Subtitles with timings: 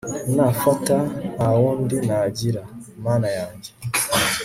[0.35, 0.97] nafata,
[1.35, 2.61] nta wundi nagira.
[3.05, 3.69] mana yanjye